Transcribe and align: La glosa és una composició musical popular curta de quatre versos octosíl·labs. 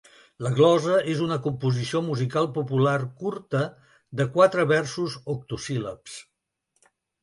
La 0.43 0.51
glosa 0.59 0.95
és 1.11 1.21
una 1.25 1.37
composició 1.43 2.01
musical 2.07 2.49
popular 2.57 2.97
curta 3.21 3.63
de 4.23 4.29
quatre 4.41 4.69
versos 4.77 5.23
octosíl·labs. 5.39 6.23